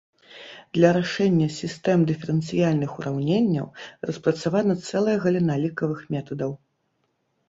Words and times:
Для 0.75 0.89
рашэння 0.97 1.47
сістэм 1.55 2.05
дыферэнцыяльных 2.11 2.91
ураўненняў 3.01 3.67
распрацавана 4.11 4.73
цэлая 4.87 5.15
галіна 5.27 5.59
лікавых 5.67 6.01
метадаў. 6.17 6.51